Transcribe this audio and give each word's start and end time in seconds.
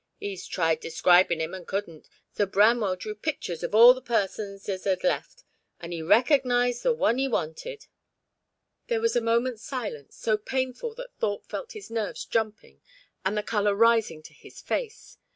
'Ee 0.19 0.35
tried 0.35 0.79
describin' 0.79 1.41
'im, 1.41 1.53
and 1.53 1.67
couldn't, 1.67 2.09
so 2.35 2.47
Branwell 2.47 2.95
drew 2.95 3.13
pictures 3.13 3.61
of 3.61 3.75
all 3.75 3.93
the 3.93 4.01
persons 4.01 4.67
as 4.67 4.87
'ad 4.87 5.03
left, 5.03 5.43
and 5.79 5.93
'ee 5.93 6.01
recog_nised_ 6.01 6.81
the 6.81 6.91
one 6.91 7.17
as 7.17 7.21
'ee 7.21 7.27
wanted." 7.27 7.85
There 8.87 8.99
was 8.99 9.15
a 9.15 9.21
moment's 9.21 9.61
silence, 9.61 10.15
so 10.15 10.37
painful 10.37 10.95
that 10.95 11.13
Thorpe 11.19 11.45
felt 11.45 11.73
his 11.73 11.91
nerves 11.91 12.25
jumping 12.25 12.81
and 13.23 13.37
the 13.37 13.43
colour 13.43 13.75
rising 13.75 14.23
to 14.23 14.33
his 14.33 14.59
face. 14.59 15.19